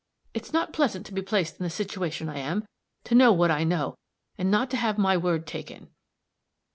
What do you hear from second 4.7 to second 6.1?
to have my word taken."